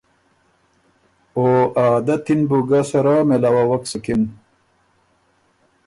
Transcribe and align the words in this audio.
او 1.35 1.45
ا 1.83 1.83
عادتی 1.91 2.33
ن 2.37 2.41
بُو 2.49 2.57
ګۀ 2.69 2.79
سَرَه 2.89 3.15
مېلاوَوَک 3.29 3.83
سُکِن۔ 3.91 4.21